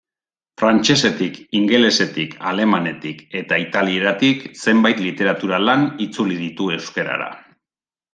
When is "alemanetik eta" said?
2.51-3.59